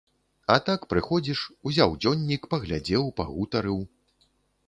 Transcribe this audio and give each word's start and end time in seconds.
А 0.53 0.53
так, 0.67 0.85
прыходзіш, 0.93 1.43
узяў 1.69 1.93
дзённік, 2.01 2.47
паглядзеў, 2.53 3.03
пагутарыў. 3.21 3.79